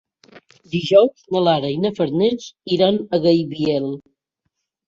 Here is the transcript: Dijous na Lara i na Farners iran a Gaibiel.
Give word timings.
Dijous 0.75 1.27
na 1.35 1.43
Lara 1.47 1.69
i 1.73 1.77
na 1.83 1.93
Farners 1.99 2.47
iran 2.79 2.99
a 2.99 3.21
Gaibiel. 3.27 3.87